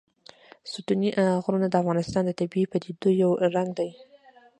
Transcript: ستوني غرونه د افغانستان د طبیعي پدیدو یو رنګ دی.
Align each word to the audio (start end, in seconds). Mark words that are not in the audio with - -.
ستوني 0.71 1.09
غرونه 1.45 1.67
د 1.69 1.75
افغانستان 1.81 2.23
د 2.25 2.31
طبیعي 2.39 2.65
پدیدو 2.71 3.09
یو 3.23 3.31
رنګ 3.55 3.69
دی. 3.79 3.89